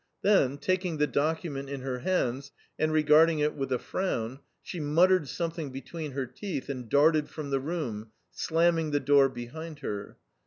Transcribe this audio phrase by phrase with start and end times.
[0.23, 5.27] Then, taking the document in her hands and regarding it with a frown, she muttered
[5.27, 10.17] something between her teeth, and darted from the room, slamming the door behind her.